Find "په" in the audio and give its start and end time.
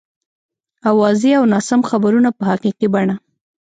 2.37-2.43